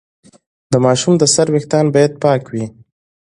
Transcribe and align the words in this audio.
د 0.71 0.73
ماشوم 0.85 1.13
د 1.17 1.23
سر 1.33 1.47
ویښتان 1.51 1.85
باید 1.95 2.11
پاک 2.23 2.43
وي۔ 2.51 2.65